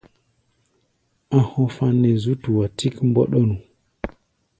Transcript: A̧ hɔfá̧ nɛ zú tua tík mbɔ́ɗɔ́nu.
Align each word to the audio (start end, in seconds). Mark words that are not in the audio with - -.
A̧ 1.37 1.45
hɔfá̧ 1.51 1.89
nɛ 2.01 2.09
zú 2.23 2.33
tua 2.41 2.65
tík 2.77 2.95
mbɔ́ɗɔ́nu. 3.09 3.55